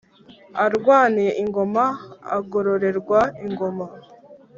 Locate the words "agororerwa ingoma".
2.37-3.85